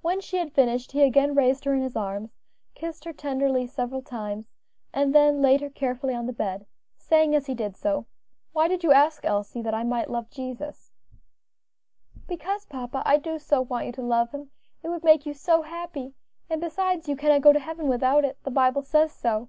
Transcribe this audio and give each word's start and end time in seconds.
When 0.00 0.20
she 0.20 0.36
had 0.36 0.52
finished, 0.52 0.92
he 0.92 1.02
again 1.02 1.34
raised 1.34 1.64
her 1.64 1.74
in 1.74 1.82
his 1.82 1.96
arms, 1.96 2.36
kissed 2.76 3.04
her 3.04 3.12
tenderly 3.12 3.66
several 3.66 4.00
times, 4.00 4.46
and 4.94 5.12
then 5.12 5.42
laid 5.42 5.60
her 5.60 5.68
carefully 5.68 6.14
on 6.14 6.26
the 6.26 6.32
bed, 6.32 6.66
saying, 6.96 7.34
as 7.34 7.46
he 7.46 7.54
did 7.56 7.76
so, 7.76 8.06
"Why 8.52 8.68
did 8.68 8.84
you 8.84 8.92
ask, 8.92 9.24
Elsie, 9.24 9.60
that 9.62 9.74
I 9.74 9.82
might 9.82 10.08
love 10.08 10.30
Jesus?" 10.30 10.92
"Because, 12.28 12.64
papa, 12.64 13.02
I 13.04 13.16
do 13.16 13.40
so 13.40 13.60
want 13.60 13.86
you 13.86 13.92
to 13.94 14.02
love 14.02 14.30
Him; 14.30 14.52
it 14.84 14.88
would 14.88 15.02
make 15.02 15.26
you 15.26 15.34
so 15.34 15.62
happy; 15.62 16.14
and 16.48 16.60
besides, 16.60 17.08
you 17.08 17.16
cannot 17.16 17.40
go 17.42 17.52
to 17.52 17.58
heaven 17.58 17.88
without 17.88 18.24
it; 18.24 18.38
the 18.44 18.52
Bible 18.52 18.82
says 18.82 19.10
so." 19.12 19.48